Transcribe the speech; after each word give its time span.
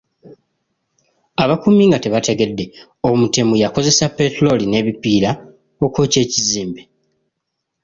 Abakuumi 1.43 1.83
nga 1.89 2.01
tebategedde, 2.03 2.65
omutemu 3.09 3.53
yakozesa 3.63 4.05
petulooli 4.17 4.65
n'ebipiira 4.67 5.31
okwokya 5.85 6.19
ekizimbe. 6.25 6.81